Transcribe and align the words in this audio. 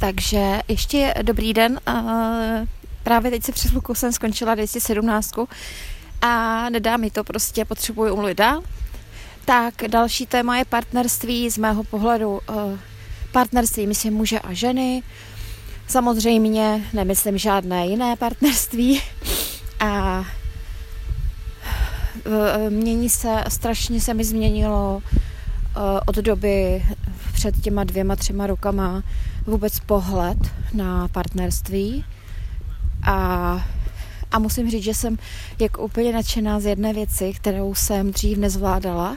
Takže 0.00 0.60
ještě 0.68 1.14
dobrý 1.22 1.54
den. 1.54 1.80
Právě 3.02 3.30
teď 3.30 3.42
se 3.42 3.52
přes 3.52 3.70
chvilku 3.70 3.94
jsem 3.94 4.12
skončila 4.12 4.54
217 4.54 5.34
a 6.22 6.68
nedá 6.70 6.96
mi 6.96 7.10
to, 7.10 7.24
prostě 7.24 7.64
potřebuji 7.64 8.12
umluvit 8.12 8.38
dál. 8.38 8.62
Tak 9.44 9.74
další 9.88 10.26
téma 10.26 10.58
je 10.58 10.64
partnerství 10.64 11.50
z 11.50 11.58
mého 11.58 11.84
pohledu. 11.84 12.40
Eh, 12.50 12.78
partnerství, 13.32 13.86
myslím, 13.86 14.14
muže 14.14 14.40
a 14.40 14.52
ženy. 14.52 15.02
Samozřejmě 15.86 16.84
nemyslím 16.92 17.38
žádné 17.38 17.86
jiné 17.86 18.16
partnerství. 18.16 19.02
A 19.80 20.24
eh, 22.26 22.70
mění 22.70 23.08
se, 23.08 23.44
strašně 23.48 24.00
se 24.00 24.14
mi 24.14 24.24
změnilo 24.24 25.02
eh, 25.04 25.80
od 26.06 26.16
doby 26.16 26.82
před 27.38 27.60
těma 27.60 27.84
dvěma, 27.84 28.16
třema 28.16 28.46
rokama 28.46 29.02
vůbec 29.46 29.80
pohled 29.80 30.38
na 30.72 31.08
partnerství 31.08 32.04
a, 33.06 33.16
a 34.30 34.38
musím 34.38 34.70
říct, 34.70 34.82
že 34.82 34.94
jsem 34.94 35.18
jako 35.58 35.82
úplně 35.82 36.12
nadšená 36.12 36.60
z 36.60 36.66
jedné 36.66 36.92
věci, 36.92 37.32
kterou 37.32 37.74
jsem 37.74 38.10
dřív 38.12 38.38
nezvládala 38.38 39.16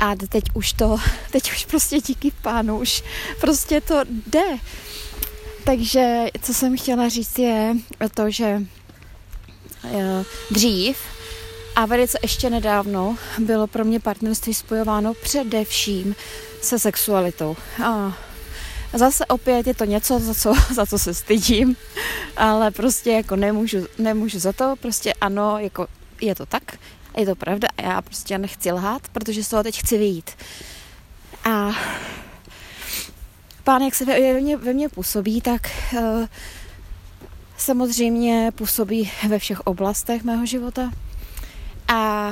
a 0.00 0.16
teď 0.16 0.44
už 0.54 0.72
to, 0.72 0.96
teď 1.30 1.52
už 1.52 1.64
prostě 1.64 2.00
díky 2.00 2.32
pánu, 2.42 2.78
už 2.78 3.02
prostě 3.40 3.80
to 3.80 4.04
jde. 4.26 4.58
Takže 5.64 6.26
co 6.42 6.54
jsem 6.54 6.76
chtěla 6.76 7.08
říct 7.08 7.38
je 7.38 7.74
to, 8.14 8.30
že 8.30 8.62
eh, 9.84 10.24
dřív 10.50 10.96
a 11.76 11.86
velice 11.86 12.18
ještě 12.22 12.50
nedávno 12.50 13.16
bylo 13.38 13.66
pro 13.66 13.84
mě 13.84 14.00
partnerství 14.00 14.54
spojováno 14.54 15.14
především 15.14 16.14
se 16.62 16.78
sexualitou. 16.78 17.56
A 17.84 18.18
zase 18.94 19.26
opět 19.26 19.66
je 19.66 19.74
to 19.74 19.84
něco, 19.84 20.18
za 20.18 20.34
co, 20.34 20.54
za 20.74 20.86
co 20.86 20.98
se 20.98 21.14
stydím, 21.14 21.76
ale 22.36 22.70
prostě 22.70 23.10
jako 23.10 23.36
nemůžu, 23.36 23.86
nemůžu 23.98 24.38
za 24.38 24.52
to, 24.52 24.74
prostě 24.80 25.12
ano, 25.14 25.58
jako 25.58 25.86
je 26.20 26.34
to 26.34 26.46
tak, 26.46 26.62
je 27.16 27.26
to 27.26 27.34
pravda 27.34 27.68
a 27.78 27.82
já 27.82 28.02
prostě 28.02 28.38
nechci 28.38 28.72
lhát, 28.72 29.08
protože 29.08 29.44
z 29.44 29.48
toho 29.48 29.62
teď 29.62 29.80
chci 29.80 29.98
vyjít. 29.98 30.30
A 31.44 31.70
pán, 33.64 33.82
jak 33.82 33.94
se 33.94 34.04
ve 34.04 34.40
mě, 34.40 34.56
ve 34.56 34.72
mně 34.72 34.88
působí, 34.88 35.40
tak 35.40 35.70
uh, 35.92 36.26
samozřejmě 37.56 38.52
působí 38.54 39.10
ve 39.28 39.38
všech 39.38 39.60
oblastech 39.60 40.24
mého 40.24 40.46
života. 40.46 40.90
A 41.92 42.30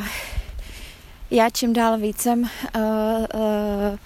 já 1.31 1.51
čím 1.51 1.73
dál 1.73 1.99
vícem 1.99 2.43
uh, 2.43 2.81
uh, 3.35 3.99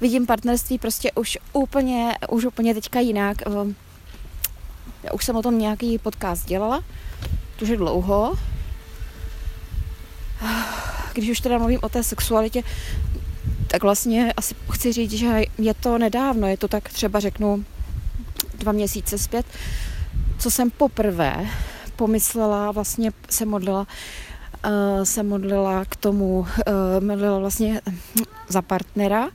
vidím 0.00 0.26
partnerství 0.26 0.78
prostě 0.78 1.12
už 1.12 1.38
úplně, 1.52 2.18
už 2.30 2.44
úplně 2.44 2.74
teďka 2.74 3.00
jinak. 3.00 3.36
Já 5.02 5.12
už 5.12 5.24
jsem 5.24 5.36
o 5.36 5.42
tom 5.42 5.58
nějaký 5.58 5.98
podcast 5.98 6.46
dělala, 6.46 6.84
to 7.58 7.64
je 7.64 7.76
dlouho. 7.76 8.34
Když 11.12 11.30
už 11.30 11.40
teda 11.40 11.58
mluvím 11.58 11.80
o 11.82 11.88
té 11.88 12.02
sexualitě, 12.02 12.62
tak 13.66 13.82
vlastně 13.82 14.32
asi 14.36 14.54
chci 14.70 14.92
říct, 14.92 15.12
že 15.12 15.42
je 15.58 15.74
to 15.74 15.98
nedávno, 15.98 16.46
je 16.46 16.56
to 16.56 16.68
tak 16.68 16.88
třeba 16.88 17.20
řeknu 17.20 17.64
dva 18.58 18.72
měsíce 18.72 19.18
zpět, 19.18 19.46
co 20.38 20.50
jsem 20.50 20.70
poprvé 20.70 21.46
pomyslela, 21.96 22.72
vlastně 22.72 23.12
se 23.30 23.44
modlila, 23.44 23.86
se 25.02 25.22
modlila 25.22 25.84
k 25.84 25.96
tomu, 25.96 26.38
uh, 26.38 26.46
modlila 27.06 27.38
vlastně 27.38 27.80
za 28.48 28.62
partnera, 28.62 29.28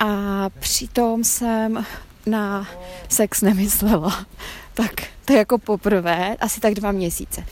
a 0.00 0.50
přitom 0.58 1.24
jsem 1.24 1.86
na 2.26 2.68
sex 3.08 3.40
nemyslela. 3.40 4.26
Tak 4.74 4.92
to 5.24 5.32
je 5.32 5.38
jako 5.38 5.58
poprvé, 5.58 6.36
asi 6.40 6.60
tak 6.60 6.74
dva 6.74 6.92
měsíce. 6.92 7.44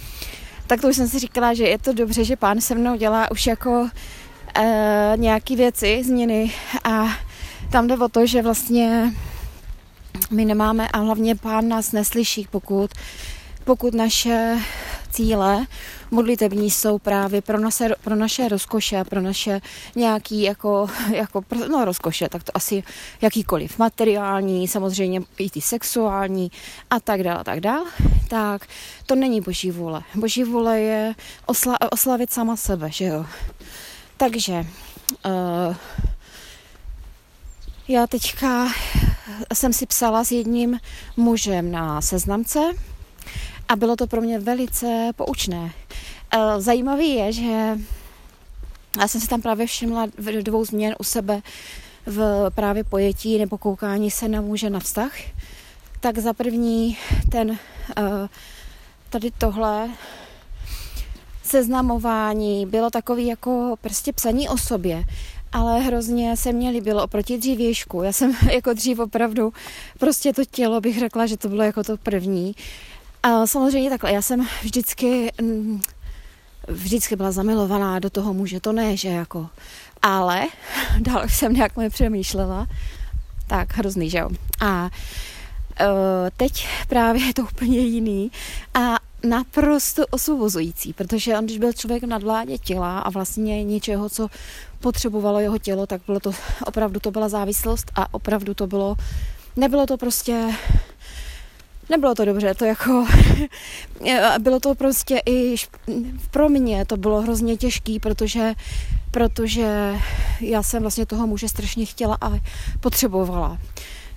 Tak 0.67 0.81
to 0.81 0.89
už 0.89 0.97
jsem 0.97 1.09
si 1.09 1.19
říkala, 1.19 1.55
že 1.55 1.65
je 1.65 1.79
to 1.79 1.93
dobře, 1.93 2.25
že 2.25 2.37
pán 2.37 2.61
se 2.61 2.75
mnou 2.75 2.97
dělá 2.97 3.31
už 3.31 3.47
jako 3.47 3.89
e, 4.55 5.13
nějaký 5.17 5.57
věci, 5.57 6.03
změny 6.05 6.53
a 6.85 7.07
tam 7.73 7.87
jde 7.87 7.97
o 7.97 8.09
to, 8.09 8.27
že 8.27 8.43
vlastně 8.43 9.13
my 10.31 10.45
nemáme 10.45 10.89
a 10.89 10.99
hlavně 10.99 11.35
pán 11.35 11.69
nás 11.69 11.93
neslyší, 11.93 12.49
pokud, 12.51 12.91
pokud 13.65 13.95
naše 13.95 14.59
cíle 15.11 15.67
modlitební 16.11 16.71
jsou 16.71 16.99
právě 16.99 17.43
pro 17.43 17.61
naše, 17.61 17.89
pro 18.05 18.17
naše 18.17 18.49
rozkoše, 18.49 19.05
pro 19.05 19.21
naše 19.21 19.61
nějaký 19.97 20.43
jako, 20.43 20.89
jako 21.13 21.45
no 21.71 21.85
rozkoše, 21.85 22.29
tak 22.29 22.43
to 22.43 22.57
asi 22.57 22.83
jakýkoliv 23.21 23.79
materiální, 23.79 24.69
samozřejmě 24.69 25.21
i 25.39 25.51
ty 25.51 25.61
sexuální 25.61 26.51
a 26.91 27.01
tak 27.01 27.23
dále, 27.23 27.45
tak 27.45 27.61
dále, 27.61 27.91
tak 28.29 28.67
to 29.07 29.15
není 29.15 29.41
boží 29.41 29.71
vůle. 29.71 30.03
Boží 30.15 30.45
vůle 30.45 30.81
je 30.81 31.15
osla, 31.47 31.93
oslavit 31.93 32.33
sama 32.33 32.57
sebe, 32.57 32.91
že 32.91 33.05
jo. 33.05 33.27
Takže 34.17 34.67
uh, 35.27 35.77
já 37.89 38.07
teďka 38.07 38.69
jsem 39.55 39.73
si 39.73 39.87
psala 39.87 40.25
s 40.25 40.33
jedním 40.33 40.81
mužem 41.17 41.71
na 41.71 42.01
seznamce, 42.01 42.61
a 43.69 43.77
bylo 43.77 43.97
to 43.97 44.07
pro 44.07 44.21
mě 44.21 44.39
velice 44.39 45.11
poučné. 45.17 45.73
Eh, 46.31 46.61
zajímavý 46.61 47.15
je, 47.15 47.33
že 47.33 47.79
já 49.01 49.09
jsem 49.09 49.21
si 49.21 49.29
tam 49.29 49.43
právě 49.43 49.67
všimla 49.67 50.07
dvou 50.43 50.65
změn 50.65 50.95
u 50.99 51.05
sebe 51.05 51.43
v 52.07 52.51
právě 52.55 52.85
pojetí 52.85 53.39
nebo 53.39 53.59
koukání 53.59 54.11
se 54.11 54.29
na 54.29 54.41
muže 54.41 54.71
na 54.71 54.81
vztah. 54.81 55.13
Tak 56.01 56.19
za 56.19 56.33
první 56.33 56.99
ten 57.31 57.59
eh, 57.97 58.29
tady 59.11 59.31
tohle 59.39 59.91
seznamování 61.43 62.67
bylo 62.67 62.91
takový 62.91 63.27
jako 63.27 63.75
prostě 63.81 64.13
psaní 64.13 64.49
o 64.49 64.59
sobě, 64.59 65.05
ale 65.53 65.81
hrozně 65.81 66.37
se 66.37 66.53
mě 66.53 66.71
líbilo 66.71 67.05
oproti 67.05 67.39
dřívějšku. 67.39 68.03
Já 68.03 68.13
jsem 68.13 68.33
jako 68.53 68.73
dřív 68.73 68.99
opravdu 68.99 69.53
prostě 69.99 70.33
to 70.33 70.45
tělo 70.45 70.81
bych 70.81 70.99
řekla, 70.99 71.27
že 71.27 71.37
to 71.37 71.49
bylo 71.49 71.63
jako 71.63 71.85
to 71.85 71.97
první. 71.97 72.55
A 73.23 73.47
samozřejmě 73.47 73.91
takhle, 73.91 74.13
já 74.13 74.23
jsem 74.23 74.47
vždycky, 74.63 75.33
mm, 75.41 75.81
vždycky 76.69 77.17
byla 77.17 77.33
zamilovaná 77.33 77.99
do 77.99 78.11
toho 78.11 78.35
muže, 78.35 78.61
to 78.61 78.73
ne, 78.73 78.97
že 78.97 79.09
jako, 79.09 79.49
ale 80.03 80.47
dál 81.01 81.23
jsem 81.29 81.53
nějak 81.53 81.77
mě 81.77 81.91
přemýšlela, 81.91 82.67
tak 83.47 83.77
hrozný, 83.77 84.11
že 84.11 84.19
jo. 84.19 84.31
A 84.61 84.85
uh, 84.85 84.89
teď 86.37 86.69
právě 86.89 87.27
je 87.27 87.35
to 87.35 87.43
úplně 87.43 87.79
jiný 87.79 88.31
a 88.75 88.97
naprosto 89.23 90.07
osvobozující, 90.11 90.93
protože 90.93 91.39
on, 91.39 91.45
když 91.45 91.59
byl 91.59 91.73
člověk 91.73 92.05
na 92.05 92.19
vládě 92.19 92.59
těla 92.59 92.99
a 92.99 93.11
vlastně 93.11 93.65
něčeho, 93.65 94.09
co 94.09 94.29
potřebovalo 94.81 95.41
jeho 95.41 95.59
tělo, 95.59 95.87
tak 95.87 96.03
bylo 96.07 96.21
to, 96.21 96.33
opravdu 96.67 97.01
to 97.01 97.11
byla 97.11 97.29
závislost 97.29 97.91
a 97.95 98.15
opravdu 98.15 98.55
to 98.55 98.67
bylo, 98.67 98.97
nebylo 99.57 99.87
to 99.87 99.97
prostě 99.97 100.55
nebylo 101.91 102.15
to 102.15 102.25
dobře, 102.25 102.55
to 102.55 102.65
jako, 102.65 103.07
bylo 104.39 104.61
to 104.61 104.75
prostě 104.75 105.23
i 105.27 105.55
pro 106.31 106.49
mě 106.49 106.85
to 106.85 106.97
bylo 106.97 107.21
hrozně 107.21 107.57
těžký, 107.57 108.01
protože, 108.01 108.55
protože 109.11 109.95
já 110.41 110.63
jsem 110.63 110.83
vlastně 110.83 111.07
toho 111.07 111.27
muže 111.27 111.49
strašně 111.49 111.87
chtěla 111.87 112.19
a 112.21 112.33
potřebovala. 112.81 113.59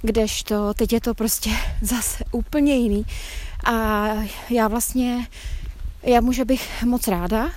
Kdežto 0.02 0.74
teď 0.74 0.94
je 0.94 1.02
to 1.02 1.14
prostě 1.14 1.50
zase 1.82 2.24
úplně 2.32 2.76
jiný 2.76 3.06
a 3.66 4.08
já 4.50 4.68
vlastně, 4.68 5.28
já 6.04 6.22
muže 6.22 6.46
bych 6.46 6.84
moc 6.84 7.08
ráda, 7.08 7.50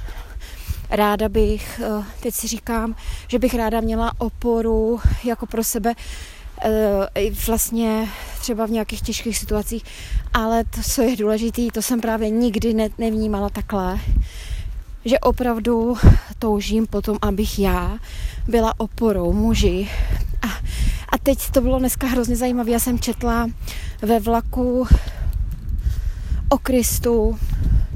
ráda 0.91 1.29
bych, 1.29 1.81
eh, 1.81 2.05
teď 2.21 2.35
si 2.35 2.49
říkám, 2.49 2.97
že 3.29 3.39
bych 3.39 3.55
ráda 3.55 3.81
měla 3.81 4.13
oporu 4.19 5.01
jako 5.25 5.47
pro 5.47 5.65
sebe 5.65 5.95
vlastně 7.47 8.09
třeba 8.41 8.67
v 8.67 8.71
nějakých 8.71 9.03
těžkých 9.03 9.39
situacích, 9.39 9.85
ale 10.33 10.65
to, 10.65 10.81
co 10.83 11.03
je 11.03 11.17
důležité, 11.17 11.63
to 11.73 11.83
jsem 11.83 12.01
právě 12.01 12.31
nikdy 12.31 12.75
ne, 12.75 12.89
nevnímala 12.99 13.49
takhle, 13.49 13.99
že 15.05 15.19
opravdu 15.19 15.97
toužím 16.39 16.87
potom, 16.87 17.19
abych 17.23 17.59
já 17.59 17.99
byla 18.49 18.81
oporou 18.81 19.33
muži. 19.33 19.91
A, 20.43 20.47
a 21.09 21.19
teď 21.23 21.51
to 21.51 21.61
bylo 21.61 21.79
dneska 21.79 22.07
hrozně 22.07 22.37
zajímavé. 22.37 22.71
Já 22.71 22.79
jsem 22.79 22.99
četla 22.99 23.51
ve 24.03 24.21
vlaku 24.21 24.87
o 26.49 26.59
Kristu 26.59 27.39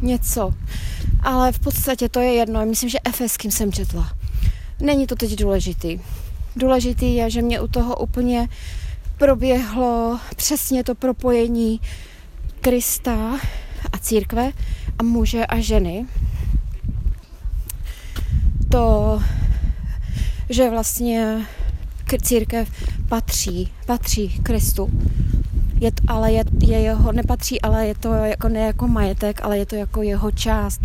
něco, 0.03 0.55
ale 1.23 1.53
v 1.53 1.59
podstatě 1.59 2.09
to 2.09 2.21
je 2.21 2.33
jedno. 2.33 2.67
Myslím, 2.67 2.91
že 2.91 2.99
Efeským 3.05 3.51
jsem 3.51 3.73
četla. 3.73 4.13
Není 4.81 5.07
to 5.07 5.17
teď 5.17 5.39
důležitý. 5.39 6.01
Důležitý 6.57 7.15
je, 7.15 7.31
že 7.31 7.43
mě 7.43 7.61
u 7.61 7.69
toho 7.69 7.97
úplně 7.97 8.49
proběhlo 9.19 10.21
přesně 10.37 10.85
to 10.85 10.95
propojení 10.95 11.81
Krista 12.61 13.39
a 13.93 13.99
církve 13.99 14.53
a 14.99 15.03
muže 15.03 15.47
a 15.47 15.61
ženy. 15.61 16.07
To, 18.69 19.23
že 20.51 20.71
vlastně 20.71 21.47
církev 22.23 22.69
patří, 23.09 23.73
patří 23.87 24.29
Kristu. 24.43 24.91
je 25.81 25.91
ale 26.07 26.33
je, 26.33 26.45
je 26.61 26.81
jeho, 26.81 27.13
nepatří, 27.13 27.61
ale 27.61 27.87
je 27.87 27.95
to 27.95 28.13
jako 28.13 28.49
ne 28.49 28.61
jako 28.61 28.89
majetek, 28.89 29.41
ale 29.43 29.59
je 29.59 29.67
to 29.67 29.77
jako 29.77 30.03
jeho 30.03 30.31
část. 30.31 30.81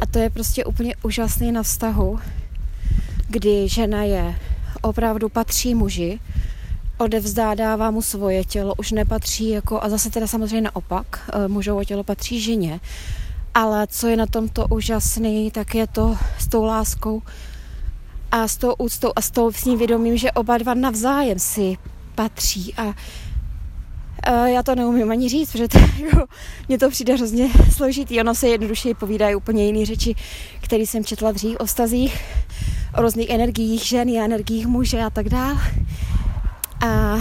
A 0.00 0.06
to 0.06 0.18
je 0.18 0.30
prostě 0.30 0.64
úplně 0.64 0.94
úžasný 1.02 1.52
na 1.52 1.62
vztahu, 1.62 2.18
kdy 3.28 3.68
žena 3.68 4.02
je 4.02 4.34
opravdu 4.88 5.28
patří 5.28 5.74
muži, 5.74 6.20
odevzdá, 6.98 7.54
dává 7.54 7.90
mu 7.90 8.02
svoje 8.02 8.44
tělo, 8.44 8.74
už 8.78 8.92
nepatří 8.92 9.48
jako, 9.48 9.82
a 9.82 9.88
zase 9.88 10.10
teda 10.10 10.26
samozřejmě 10.26 10.60
naopak, 10.60 11.30
eh, 11.32 11.48
mužovo 11.48 11.84
tělo 11.84 12.04
patří 12.04 12.40
ženě. 12.40 12.80
Ale 13.54 13.86
co 13.86 14.06
je 14.06 14.16
na 14.16 14.26
tomto 14.26 14.66
úžasný, 14.70 15.50
tak 15.50 15.74
je 15.74 15.86
to 15.86 16.16
s 16.38 16.48
tou 16.48 16.64
láskou 16.64 17.22
a 18.32 18.48
s 18.48 18.56
tou 18.56 18.74
úctou 18.78 19.12
a 19.16 19.20
s 19.20 19.30
tou 19.30 19.52
s 19.52 19.64
ním 19.64 19.78
vědomím, 19.78 20.16
že 20.16 20.32
oba 20.32 20.58
dva 20.58 20.74
navzájem 20.74 21.38
si 21.38 21.76
patří 22.14 22.74
a 22.74 22.94
Uh, 24.30 24.46
já 24.46 24.62
to 24.62 24.74
neumím 24.74 25.10
ani 25.10 25.28
říct, 25.28 25.52
protože 25.52 25.68
to, 25.68 25.78
jako, 26.04 26.26
mně 26.68 26.78
to 26.78 26.90
přijde 26.90 27.14
hrozně 27.14 27.48
složitý. 27.72 28.20
Ono 28.20 28.34
se 28.34 28.48
jednoduše 28.48 28.94
povídají 28.94 29.34
úplně 29.34 29.66
jiné 29.66 29.86
řeči, 29.86 30.14
které 30.60 30.82
jsem 30.82 31.04
četla 31.04 31.32
dřív 31.32 31.56
o 31.60 31.66
stazích, 31.66 32.24
o 32.98 33.02
různých 33.02 33.30
energiích 33.30 33.82
ženy 33.82 34.20
a 34.20 34.24
energiích 34.24 34.66
muže 34.66 35.02
a 35.02 35.10
tak 35.10 35.28
dále. 35.28 35.60
A, 36.86 37.18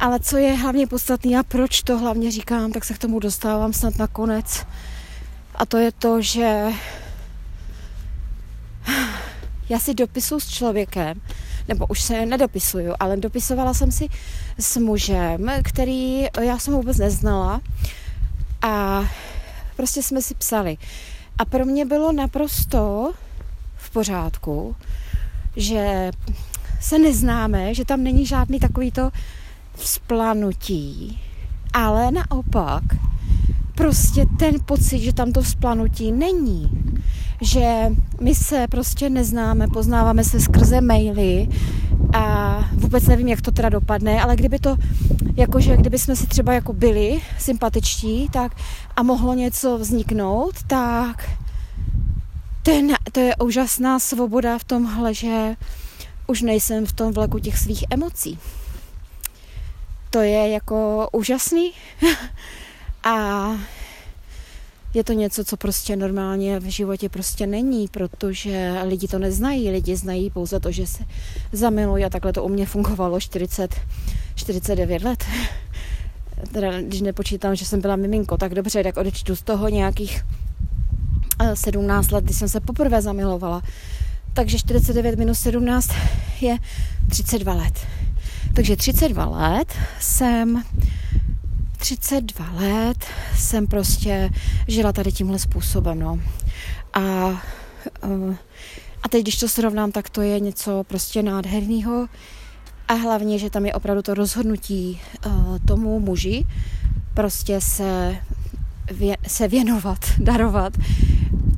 ale 0.00 0.20
co 0.20 0.36
je 0.36 0.52
hlavně 0.52 0.86
podstatné 0.86 1.38
a 1.38 1.42
proč 1.42 1.82
to 1.82 1.98
hlavně 1.98 2.30
říkám, 2.30 2.72
tak 2.72 2.84
se 2.84 2.94
k 2.94 2.98
tomu 2.98 3.18
dostávám 3.18 3.72
snad 3.72 3.98
nakonec. 3.98 4.66
A 5.54 5.66
to 5.66 5.76
je 5.76 5.92
to, 5.92 6.22
že 6.22 6.64
já 9.68 9.78
si 9.78 9.94
dopisuju 9.94 10.40
s 10.40 10.48
člověkem, 10.48 11.20
nebo 11.68 11.86
už 11.86 12.02
se 12.02 12.26
nedopisuju, 12.26 12.94
ale 13.00 13.16
dopisovala 13.16 13.74
jsem 13.74 13.92
si 13.92 14.08
s 14.58 14.76
mužem, 14.76 15.50
který 15.62 16.26
já 16.40 16.58
jsem 16.58 16.74
vůbec 16.74 16.96
neznala 16.96 17.60
a 18.62 19.04
prostě 19.76 20.02
jsme 20.02 20.22
si 20.22 20.34
psali. 20.34 20.76
A 21.38 21.44
pro 21.44 21.64
mě 21.64 21.84
bylo 21.84 22.12
naprosto 22.12 23.12
v 23.78 23.90
pořádku, 23.90 24.76
že 25.56 26.10
se 26.80 26.98
neznáme, 26.98 27.74
že 27.74 27.84
tam 27.84 28.02
není 28.02 28.26
žádný 28.26 28.58
takovýto 28.58 29.10
vzplanutí, 29.74 31.20
ale 31.72 32.10
naopak 32.10 32.82
prostě 33.74 34.26
ten 34.38 34.54
pocit, 34.64 34.98
že 34.98 35.12
tam 35.12 35.32
to 35.32 35.42
vzplanutí 35.42 36.12
není. 36.12 36.70
Že 37.40 37.92
my 38.20 38.34
se 38.34 38.66
prostě 38.70 39.10
neznáme, 39.10 39.68
poznáváme 39.68 40.24
se 40.24 40.40
skrze 40.40 40.80
maily 40.80 41.48
a 42.12 42.58
vůbec 42.72 43.06
nevím, 43.06 43.28
jak 43.28 43.40
to 43.40 43.50
teda 43.50 43.68
dopadne, 43.68 44.22
ale 44.22 44.36
kdyby 44.36 44.58
to, 44.58 44.76
jakože 45.36 45.76
kdyby 45.76 45.98
jsme 45.98 46.16
si 46.16 46.26
třeba 46.26 46.52
jako 46.52 46.72
byli 46.72 47.20
sympatičtí, 47.38 48.28
tak 48.32 48.52
a 48.96 49.02
mohlo 49.02 49.34
něco 49.34 49.78
vzniknout, 49.78 50.54
tak 50.66 51.30
ten, 52.62 52.94
to 53.18 53.24
je 53.24 53.36
úžasná 53.36 53.98
svoboda 53.98 54.58
v 54.58 54.64
tomhle, 54.64 55.14
že 55.14 55.56
už 56.26 56.42
nejsem 56.42 56.86
v 56.86 56.92
tom 56.92 57.12
vleku 57.12 57.38
těch 57.38 57.58
svých 57.58 57.84
emocí. 57.90 58.38
To 60.10 60.20
je 60.20 60.48
jako 60.48 61.08
úžasný 61.12 61.72
a 63.04 63.48
je 64.94 65.04
to 65.04 65.12
něco, 65.12 65.44
co 65.44 65.56
prostě 65.56 65.96
normálně 65.96 66.60
v 66.60 66.64
životě 66.64 67.08
prostě 67.08 67.46
není, 67.46 67.88
protože 67.88 68.74
lidi 68.84 69.08
to 69.08 69.18
neznají, 69.18 69.70
lidi 69.70 69.96
znají 69.96 70.30
pouze 70.30 70.60
to, 70.60 70.72
že 70.72 70.86
se 70.86 71.04
zamilují 71.52 72.04
a 72.04 72.10
takhle 72.10 72.32
to 72.32 72.44
u 72.44 72.48
mě 72.48 72.66
fungovalo 72.66 73.20
40, 73.20 73.74
49 74.34 75.02
let. 75.02 75.24
Teda, 76.52 76.80
když 76.80 77.00
nepočítám, 77.00 77.56
že 77.56 77.64
jsem 77.64 77.80
byla 77.80 77.96
miminko, 77.96 78.36
tak 78.36 78.54
dobře, 78.54 78.82
tak 78.82 78.96
odečtu 78.96 79.36
z 79.36 79.42
toho 79.42 79.68
nějakých 79.68 80.24
17 81.54 82.12
eh, 82.12 82.14
let, 82.14 82.24
kdy 82.24 82.34
jsem 82.34 82.48
se 82.48 82.60
poprvé 82.60 83.02
zamilovala 83.02 83.62
takže 84.38 84.58
49 84.58 85.18
minus 85.18 85.40
17 85.40 85.90
je 86.40 86.58
32 87.08 87.54
let. 87.54 87.86
Takže 88.54 88.76
32 88.76 89.24
let 89.24 89.74
jsem 90.00 90.62
32 91.78 92.50
let 92.52 93.04
jsem 93.36 93.66
prostě 93.66 94.30
žila 94.68 94.92
tady 94.92 95.12
tímhle 95.12 95.38
způsobem, 95.38 95.98
no. 95.98 96.20
A, 96.92 97.00
eh, 98.02 98.36
a 99.02 99.08
teď, 99.08 99.22
když 99.22 99.38
to 99.38 99.48
srovnám, 99.48 99.92
tak 99.92 100.10
to 100.10 100.22
je 100.22 100.40
něco 100.40 100.84
prostě 100.84 101.22
nádherného. 101.22 102.06
A 102.88 102.94
hlavně, 102.94 103.38
že 103.38 103.50
tam 103.50 103.66
je 103.66 103.74
opravdu 103.74 104.02
to 104.02 104.14
rozhodnutí 104.14 105.00
uh, 105.26 105.58
tomu 105.66 106.00
muži 106.00 106.46
prostě 107.14 107.60
se, 107.60 108.16
vě, 108.92 109.16
se 109.26 109.48
věnovat, 109.48 109.98
darovat. 110.18 110.72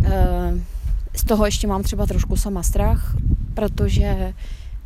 Uh, 0.00 0.58
z 1.17 1.25
toho 1.25 1.44
ještě 1.44 1.67
mám 1.67 1.82
třeba 1.82 2.06
trošku 2.06 2.37
sama 2.37 2.62
strach, 2.62 3.14
protože 3.55 4.35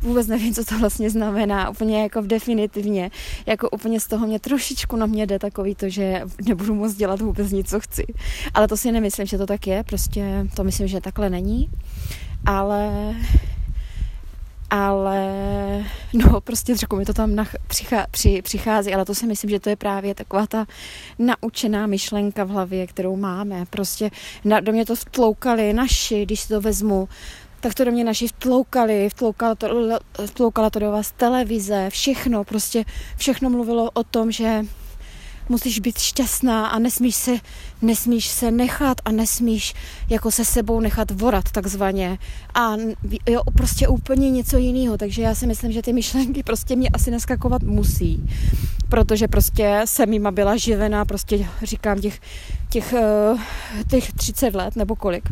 vůbec 0.01 0.27
nevím, 0.27 0.53
co 0.53 0.65
to 0.65 0.79
vlastně 0.79 1.09
znamená, 1.09 1.69
úplně 1.69 2.01
jako 2.01 2.21
v 2.21 2.27
definitivně, 2.27 3.11
jako 3.45 3.69
úplně 3.69 3.99
z 3.99 4.07
toho 4.07 4.27
mě 4.27 4.39
trošičku 4.39 4.95
na 4.95 5.05
mě 5.05 5.27
jde 5.27 5.39
takový 5.39 5.75
to, 5.75 5.89
že 5.89 6.21
nebudu 6.45 6.75
moc 6.75 6.93
dělat 6.93 7.21
vůbec 7.21 7.51
nic, 7.51 7.69
co 7.69 7.79
chci. 7.79 8.05
Ale 8.53 8.67
to 8.67 8.77
si 8.77 8.91
nemyslím, 8.91 9.25
že 9.25 9.37
to 9.37 9.45
tak 9.45 9.67
je, 9.67 9.83
prostě 9.83 10.47
to 10.55 10.63
myslím, 10.63 10.87
že 10.87 11.01
takhle 11.01 11.29
není, 11.29 11.69
ale 12.45 13.13
ale 14.69 15.85
no 16.13 16.41
prostě 16.41 16.75
řeknu 16.75 16.99
mi 16.99 17.05
to 17.05 17.13
tam 17.13 17.35
nach, 17.35 17.55
přichá, 17.67 18.05
při, 18.11 18.41
přichází, 18.41 18.93
ale 18.93 19.05
to 19.05 19.15
si 19.15 19.27
myslím, 19.27 19.49
že 19.49 19.59
to 19.59 19.69
je 19.69 19.75
právě 19.75 20.15
taková 20.15 20.47
ta 20.47 20.65
naučená 21.19 21.87
myšlenka 21.87 22.43
v 22.43 22.49
hlavě, 22.49 22.87
kterou 22.87 23.15
máme. 23.15 23.65
Prostě 23.69 24.11
na, 24.45 24.59
do 24.59 24.71
mě 24.71 24.85
to 24.85 24.95
vtloukali 24.95 25.73
naši, 25.73 26.25
když 26.25 26.39
si 26.39 26.47
to 26.47 26.61
vezmu, 26.61 27.09
tak 27.59 27.73
to 27.73 27.85
do 27.85 27.91
mě 27.91 28.03
naši 28.03 28.27
vtloukali, 28.27 29.09
vtloukala 29.09 29.55
to, 29.55 29.67
vtloukala 30.25 30.69
to 30.69 30.79
do 30.79 30.91
vás 30.91 31.11
televize, 31.11 31.89
všechno, 31.89 32.43
prostě 32.43 32.85
všechno 33.17 33.49
mluvilo 33.49 33.91
o 33.93 34.03
tom, 34.03 34.31
že 34.31 34.65
musíš 35.49 35.79
být 35.79 35.97
šťastná 35.97 36.67
a 36.67 36.79
nesmíš 36.79 37.15
se, 37.15 37.31
nesmíš 37.81 38.27
se 38.27 38.51
nechat 38.51 38.97
a 39.05 39.11
nesmíš 39.11 39.73
jako 40.09 40.31
se 40.31 40.45
sebou 40.45 40.79
nechat 40.79 41.11
vorat 41.11 41.51
takzvaně. 41.51 42.17
A 42.53 42.75
jo, 43.29 43.41
prostě 43.57 43.87
úplně 43.87 44.31
něco 44.31 44.57
jiného. 44.57 44.97
Takže 44.97 45.21
já 45.21 45.35
si 45.35 45.47
myslím, 45.47 45.71
že 45.71 45.81
ty 45.81 45.93
myšlenky 45.93 46.43
prostě 46.43 46.75
mě 46.75 46.89
asi 46.89 47.11
naskakovat 47.11 47.63
musí. 47.63 48.23
Protože 48.89 49.27
prostě 49.27 49.81
jsem 49.85 50.13
jima 50.13 50.31
byla 50.31 50.57
živená, 50.57 51.05
prostě 51.05 51.47
říkám 51.63 52.01
těch, 52.01 52.21
těch, 52.69 52.93
eh, 52.93 53.83
těch 53.89 54.13
30 54.13 54.55
let 54.55 54.75
nebo 54.75 54.95
kolik. 54.95 55.23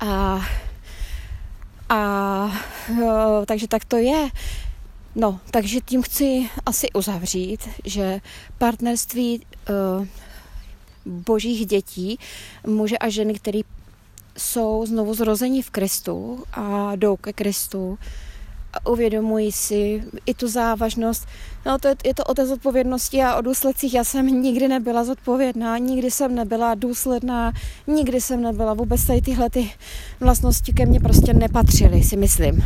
A 0.00 0.40
a 1.88 2.50
jo, 2.98 3.44
takže 3.46 3.68
tak 3.68 3.84
to 3.84 3.96
je. 3.96 4.28
No, 5.18 5.40
takže 5.50 5.80
tím 5.80 6.02
chci 6.02 6.48
asi 6.66 6.92
uzavřít, 6.92 7.68
že 7.84 8.20
partnerství 8.58 9.40
uh, 10.00 10.06
božích 11.06 11.66
dětí, 11.66 12.18
muže 12.66 12.98
a 12.98 13.08
ženy, 13.08 13.34
který 13.34 13.60
jsou 14.38 14.86
znovu 14.86 15.14
zrození 15.14 15.62
v 15.62 15.70
Kristu 15.70 16.44
a 16.52 16.96
jdou 16.96 17.16
ke 17.16 17.32
Kristu, 17.32 17.98
a 18.72 18.90
uvědomují 18.90 19.52
si 19.52 20.04
i 20.26 20.34
tu 20.34 20.48
závažnost. 20.48 21.26
No 21.66 21.78
to 21.78 21.88
je, 21.88 21.96
je 22.04 22.14
to 22.14 22.24
o 22.24 22.34
té 22.34 22.46
zodpovědnosti 22.46 23.22
a 23.22 23.36
o 23.36 23.42
důsledcích. 23.42 23.94
Já 23.94 24.04
jsem 24.04 24.26
nikdy 24.26 24.68
nebyla 24.68 25.04
zodpovědná, 25.04 25.78
nikdy 25.78 26.10
jsem 26.10 26.34
nebyla 26.34 26.74
důsledná, 26.74 27.52
nikdy 27.86 28.20
jsem 28.20 28.42
nebyla. 28.42 28.74
Vůbec 28.74 29.04
tady 29.04 29.20
tyhle 29.20 29.50
ty 29.50 29.70
vlastnosti 30.20 30.72
ke 30.72 30.86
mně 30.86 31.00
prostě 31.00 31.32
nepatřily, 31.32 32.02
si 32.02 32.16
myslím. 32.16 32.64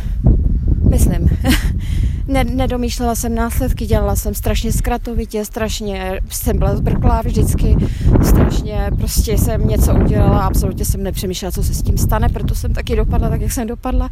Myslím. 0.89 1.29
ne, 2.31 2.43
nedomýšlela 2.43 3.15
jsem 3.15 3.35
následky, 3.35 3.85
dělala 3.85 4.15
jsem 4.15 4.33
strašně 4.33 4.71
zkratovitě, 4.71 5.45
strašně 5.45 6.21
jsem 6.29 6.57
byla 6.57 6.75
zbrklá 6.75 7.21
vždycky, 7.21 7.75
strašně 8.23 8.91
prostě 8.97 9.37
jsem 9.37 9.67
něco 9.67 9.95
udělala, 9.95 10.41
absolutně 10.41 10.85
jsem 10.85 11.03
nepřemýšlela, 11.03 11.51
co 11.51 11.63
se 11.63 11.73
s 11.73 11.81
tím 11.81 11.97
stane, 11.97 12.29
proto 12.29 12.55
jsem 12.55 12.73
taky 12.73 12.95
dopadla 12.95 13.29
tak, 13.29 13.41
jak 13.41 13.51
jsem 13.51 13.67
dopadla. 13.67 14.09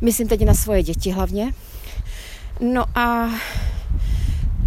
Myslím 0.00 0.28
teď 0.28 0.44
na 0.44 0.54
svoje 0.54 0.82
děti 0.82 1.10
hlavně. 1.10 1.52
No 2.72 2.84
a 2.94 3.28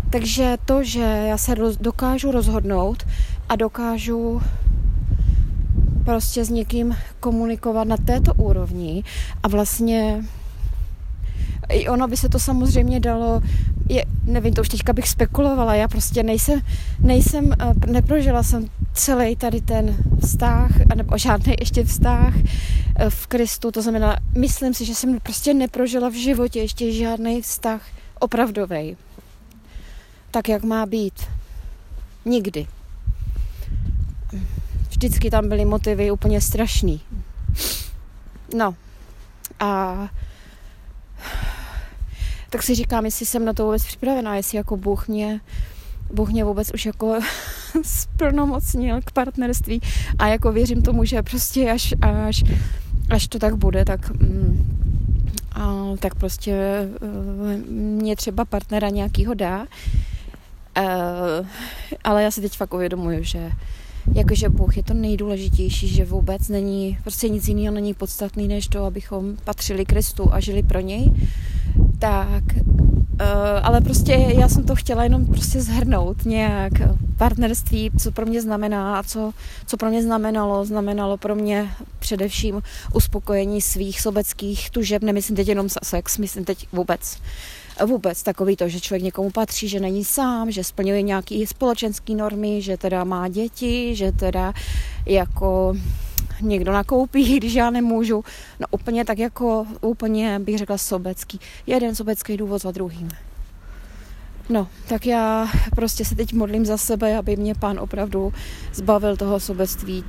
takže 0.10 0.58
to, 0.66 0.84
že 0.84 1.26
já 1.30 1.38
se 1.38 1.56
dokážu 1.80 2.32
rozhodnout 2.32 3.04
a 3.50 3.56
dokážu 3.56 4.42
prostě 6.06 6.46
s 6.46 6.50
někým 6.50 6.96
komunikovat 7.20 7.88
na 7.88 7.98
této 7.98 8.34
úrovni 8.34 9.04
a 9.44 9.48
vlastně 9.48 10.24
i 11.70 11.90
ono 11.90 12.08
by 12.08 12.18
se 12.18 12.30
to 12.30 12.40
samozřejmě 12.40 13.00
dalo, 13.00 13.42
je, 13.90 14.06
nevím, 14.24 14.54
to 14.54 14.62
už 14.62 14.70
teďka 14.70 14.94
bych 14.94 15.10
spekulovala, 15.10 15.76
já 15.76 15.88
prostě 15.88 16.24
nejsem, 16.24 16.62
nejsem, 17.00 17.54
eh, 17.60 17.92
neprožila 17.92 18.44
jsem 18.44 18.70
celý 18.94 19.36
tady 19.36 19.62
ten 19.62 19.98
vztah, 20.22 20.72
nebo 20.96 21.18
žádný 21.18 21.56
ještě 21.60 21.84
vztah 21.84 22.34
eh, 22.36 23.10
v 23.10 23.28
Kristu, 23.28 23.72
to 23.72 23.82
znamená, 23.82 24.18
myslím 24.38 24.74
si, 24.74 24.86
že 24.86 24.96
jsem 24.96 25.20
prostě 25.20 25.54
neprožila 25.54 26.10
v 26.10 26.14
životě 26.14 26.60
ještě 26.60 26.92
žádný 26.92 27.42
vztah 27.42 27.82
opravdový. 28.20 28.98
tak, 30.32 30.50
jak 30.50 30.64
má 30.64 30.86
být. 30.86 31.14
Nikdy. 32.26 32.68
Vždycky 34.90 35.30
tam 35.30 35.50
byly 35.50 35.66
motivy 35.66 36.12
úplně 36.12 36.42
strašný. 36.42 37.02
No. 38.56 38.76
A 39.60 40.10
tak 42.54 42.64
si 42.64 42.76
říkám, 42.76 43.06
jestli 43.06 43.26
jsem 43.26 43.46
na 43.46 43.54
to 43.54 43.66
vůbec 43.66 43.86
připravená, 43.86 44.36
jestli 44.36 44.58
jako 44.58 44.78
Bůh 44.78 45.08
mě, 45.08 45.42
Bůh 46.14 46.30
mě 46.30 46.44
vůbec 46.44 46.72
už 46.74 46.86
jako 46.86 47.20
splnomocnil 47.82 49.02
k 49.06 49.12
partnerství 49.12 49.82
a 50.20 50.28
jako 50.28 50.52
věřím 50.52 50.82
tomu, 50.82 51.06
že 51.06 51.22
prostě 51.22 51.72
až, 51.72 51.94
až, 52.02 52.44
až 53.10 53.28
to 53.28 53.40
tak 53.40 53.56
bude, 53.56 53.86
tak 53.86 54.10
mm, 54.10 54.80
a, 55.52 55.74
tak 56.00 56.16
prostě 56.16 56.56
uh, 57.02 57.72
mě 57.72 58.16
třeba 58.16 58.46
partnera 58.46 58.90
nějakýho 58.90 59.34
dá. 59.34 59.60
Uh, 59.60 61.48
ale 62.04 62.24
já 62.24 62.32
si 62.32 62.42
teď 62.42 62.58
fakt 62.58 62.74
uvědomuju, 62.74 63.24
že 63.24 63.52
jakože 64.16 64.50
Bůh 64.50 64.78
je 64.78 64.84
to 64.84 64.94
nejdůležitější, 64.94 65.88
že 65.88 66.06
vůbec 66.06 66.50
není, 66.50 66.98
prostě 67.02 67.30
nic 67.30 67.48
jiného 67.48 67.76
není 67.76 67.94
podstatný, 67.94 68.48
než 68.48 68.68
to, 68.68 68.86
abychom 68.86 69.38
patřili 69.44 69.86
Kristu 69.86 70.34
a 70.34 70.40
žili 70.40 70.64
pro 70.64 70.80
něj. 70.80 71.12
Tak, 72.04 72.44
uh, 72.56 72.68
ale 73.64 73.82
prostě 73.82 74.14
já 74.14 74.50
jsem 74.50 74.64
to 74.64 74.76
chtěla 74.76 75.04
jenom 75.04 75.26
prostě 75.26 75.62
zhrnout 75.62 76.26
nějak 76.26 76.74
partnerství, 77.18 77.92
co 78.00 78.12
pro 78.12 78.26
mě 78.26 78.42
znamená 78.42 79.00
a 79.00 79.04
co, 79.04 79.34
co 79.66 79.78
pro 79.78 79.90
mě 79.90 80.04
znamenalo. 80.04 80.66
Znamenalo 80.66 81.18
pro 81.18 81.36
mě 81.36 81.70
především 82.00 82.62
uspokojení 82.94 83.62
svých 83.62 84.02
sobeckých 84.02 84.70
tužeb, 84.70 85.04
nemyslím 85.04 85.36
teď 85.36 85.48
jenom 85.48 85.68
sex, 85.84 86.18
myslím 86.18 86.46
teď 86.46 86.68
vůbec 86.72 87.18
vůbec 87.86 88.24
takový 88.24 88.56
to, 88.56 88.70
že 88.70 88.80
člověk 88.80 89.04
někomu 89.04 89.32
patří, 89.32 89.68
že 89.68 89.80
není 89.80 90.06
sám, 90.06 90.52
že 90.52 90.64
splňuje 90.64 91.02
nějaké 91.02 91.48
společenské 91.48 92.14
normy, 92.14 92.62
že 92.62 92.78
teda 92.78 93.04
má 93.04 93.28
děti, 93.28 93.96
že 93.96 94.12
teda 94.12 94.54
jako 95.06 95.76
někdo 96.44 96.72
nakoupí, 96.72 97.38
když 97.38 97.54
já 97.54 97.70
nemůžu. 97.70 98.24
No 98.60 98.68
úplně 98.72 99.06
tak 99.06 99.20
jako, 99.20 99.66
úplně 99.82 100.40
bych 100.40 100.58
řekla 100.58 100.78
sobecký. 100.78 101.40
Jeden 101.68 101.96
sobecký 101.96 102.38
důvod 102.38 102.62
za 102.62 102.72
druhým. 102.72 103.10
No, 104.50 104.68
tak 104.88 105.06
já 105.06 105.48
prostě 105.76 106.06
se 106.06 106.16
teď 106.16 106.34
modlím 106.34 106.66
za 106.66 106.78
sebe, 106.78 107.18
aby 107.18 107.36
mě 107.36 107.56
pán 107.56 107.80
opravdu 107.80 108.34
zbavil 108.74 109.18
toho 109.18 109.40
sobectví 109.40 110.04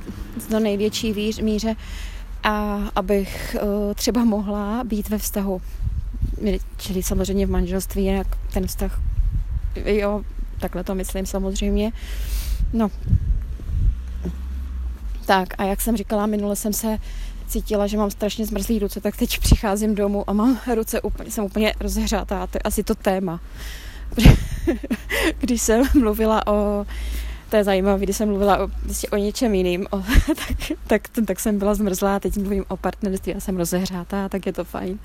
do 0.49 0.59
největší 0.59 1.33
míře 1.41 1.75
a 2.43 2.79
abych 2.95 3.55
uh, 3.61 3.93
třeba 3.93 4.23
mohla 4.23 4.83
být 4.83 5.09
ve 5.09 5.17
vztahu 5.17 5.61
čili 6.77 7.03
samozřejmě 7.03 7.45
v 7.45 7.49
manželství, 7.49 8.05
jak 8.05 8.27
ten 8.53 8.67
vztah, 8.67 9.01
jo, 9.85 10.21
takhle 10.59 10.83
to 10.83 10.95
myslím 10.95 11.25
samozřejmě. 11.25 11.91
No, 12.73 12.91
tak 15.25 15.53
a 15.57 15.63
jak 15.63 15.81
jsem 15.81 15.97
říkala, 15.97 16.25
minule 16.25 16.55
jsem 16.55 16.73
se 16.73 16.97
cítila, 17.47 17.87
že 17.87 17.97
mám 17.97 18.11
strašně 18.11 18.45
zmrzlý 18.45 18.79
ruce, 18.79 19.01
tak 19.01 19.17
teď 19.17 19.39
přicházím 19.39 19.95
domů 19.95 20.29
a 20.29 20.33
mám 20.33 20.59
ruce 20.75 21.01
úplně, 21.01 21.31
jsem 21.31 21.43
úplně 21.43 21.73
rozehřátá, 21.79 22.47
to 22.47 22.57
je 22.57 22.61
asi 22.61 22.83
to 22.83 22.95
téma. 22.95 23.39
Když 25.39 25.61
jsem 25.61 25.83
mluvila 25.93 26.47
o 26.47 26.85
to 27.49 27.55
je 27.55 27.63
zajímavé, 27.63 28.03
když 28.03 28.17
jsem 28.17 28.29
mluvila 28.29 28.57
o, 28.57 28.67
vlastně 28.83 29.09
o 29.09 29.17
něčem 29.17 29.55
jiným, 29.55 29.87
o, 29.91 29.97
tak, 30.27 30.71
tak, 30.87 31.01
tak 31.25 31.39
jsem 31.39 31.59
byla 31.59 31.75
zmrzlá, 31.75 32.19
teď 32.19 32.37
mluvím 32.37 32.65
o 32.67 32.77
partnerství 32.77 33.35
a 33.35 33.39
jsem 33.39 33.57
rozehřátá, 33.57 34.29
tak 34.29 34.45
je 34.45 34.53
to 34.53 34.63
fajn. 34.63 34.99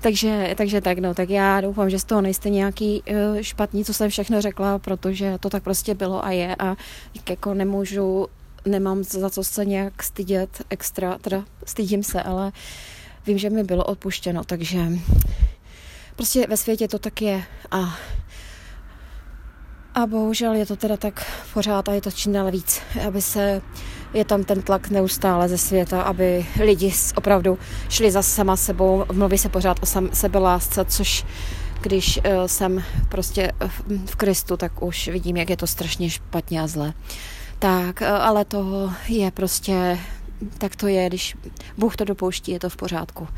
Takže, 0.00 0.54
takže 0.56 0.80
tak, 0.80 0.98
no, 0.98 1.14
tak 1.14 1.30
já 1.30 1.60
doufám, 1.60 1.90
že 1.90 1.98
z 1.98 2.04
toho 2.04 2.20
nejste 2.20 2.50
nějaký 2.50 3.02
uh, 3.02 3.40
špatný, 3.40 3.84
co 3.84 3.94
jsem 3.94 4.10
všechno 4.10 4.40
řekla, 4.40 4.78
protože 4.78 5.38
to 5.40 5.50
tak 5.50 5.62
prostě 5.62 5.94
bylo 5.94 6.24
a 6.24 6.30
je 6.30 6.56
a 6.58 6.76
jako 7.28 7.54
nemůžu, 7.54 8.26
nemám 8.66 9.04
za 9.04 9.30
co 9.30 9.44
se 9.44 9.64
nějak 9.64 10.02
stydět 10.02 10.62
extra, 10.70 11.18
teda 11.18 11.44
stydím 11.66 12.02
se, 12.02 12.22
ale 12.22 12.52
vím, 13.26 13.38
že 13.38 13.50
mi 13.50 13.64
bylo 13.64 13.84
odpuštěno, 13.84 14.44
takže 14.44 14.78
prostě 16.16 16.46
ve 16.46 16.56
světě 16.56 16.88
to 16.88 16.98
tak 16.98 17.22
je 17.22 17.42
a 17.70 17.98
a 19.96 20.06
bohužel 20.06 20.54
je 20.54 20.66
to 20.66 20.76
teda 20.76 20.96
tak 20.96 21.26
pořád 21.54 21.88
a 21.88 21.92
je 21.92 22.00
to 22.00 22.10
čím 22.10 22.32
dál 22.32 22.50
víc, 22.50 22.80
aby 23.06 23.22
se, 23.22 23.62
je 24.14 24.24
tam 24.24 24.44
ten 24.44 24.62
tlak 24.62 24.90
neustále 24.90 25.48
ze 25.48 25.58
světa, 25.58 26.02
aby 26.02 26.46
lidi 26.60 26.92
opravdu 27.14 27.58
šli 27.88 28.10
za 28.10 28.22
sama 28.22 28.56
sebou, 28.56 29.04
mluví 29.12 29.38
se 29.38 29.48
pořád 29.48 29.82
o 29.82 29.86
sam, 29.86 30.08
sebelásce, 30.12 30.84
což 30.84 31.24
když 31.80 32.18
uh, 32.18 32.22
jsem 32.46 32.84
prostě 33.08 33.52
v, 34.06 34.16
Kristu, 34.16 34.56
tak 34.56 34.82
už 34.82 35.08
vidím, 35.08 35.36
jak 35.36 35.50
je 35.50 35.56
to 35.56 35.66
strašně 35.66 36.10
špatně 36.10 36.62
a 36.62 36.66
zle. 36.66 36.94
Tak, 37.58 38.00
uh, 38.00 38.06
ale 38.06 38.44
to 38.44 38.92
je 39.08 39.30
prostě, 39.30 39.98
tak 40.58 40.76
to 40.76 40.86
je, 40.86 41.08
když 41.08 41.36
Bůh 41.76 41.96
to 41.96 42.04
dopouští, 42.04 42.52
je 42.52 42.60
to 42.60 42.70
v 42.70 42.76
pořádku 42.76 43.28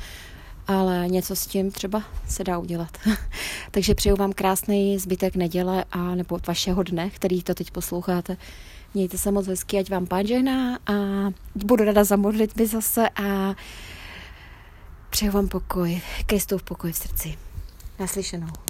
ale 0.68 1.08
něco 1.08 1.36
s 1.36 1.46
tím 1.46 1.70
třeba 1.70 2.02
se 2.28 2.44
dá 2.44 2.58
udělat. 2.58 2.98
Takže 3.70 3.94
přeju 3.94 4.16
vám 4.16 4.32
krásný 4.32 4.98
zbytek 4.98 5.36
neděle 5.36 5.84
a 5.92 6.14
nebo 6.14 6.38
vašeho 6.46 6.82
dne, 6.82 7.10
který 7.10 7.42
to 7.42 7.54
teď 7.54 7.70
posloucháte. 7.70 8.36
Mějte 8.94 9.18
se 9.18 9.30
moc 9.30 9.46
hezky, 9.46 9.78
ať 9.78 9.90
vám 9.90 10.06
pán 10.06 10.26
žehná 10.26 10.78
a 10.86 10.92
budu 11.54 11.84
rada 11.84 12.04
za 12.04 12.16
modlitby 12.16 12.66
zase 12.66 13.08
a 13.08 13.54
přeju 15.10 15.32
vám 15.32 15.48
pokoj, 15.48 16.00
Kristův 16.26 16.62
pokoj 16.62 16.92
v 16.92 16.96
srdci. 16.96 17.38
Naslyšenou. 17.98 18.67